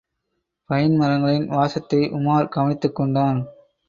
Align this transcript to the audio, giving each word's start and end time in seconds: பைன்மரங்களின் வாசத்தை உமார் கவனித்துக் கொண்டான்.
பைன்மரங்களின் 0.69 1.45
வாசத்தை 1.47 1.99
உமார் 2.11 2.49
கவனித்துக் 2.49 2.95
கொண்டான். 2.95 3.39